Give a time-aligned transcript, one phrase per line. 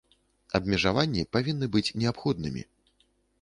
[0.59, 2.61] Абмежаванні павінны быць неабходнымі.